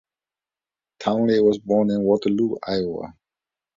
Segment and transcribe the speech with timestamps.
[0.99, 3.15] Townley was born in Waterloo, Iowa.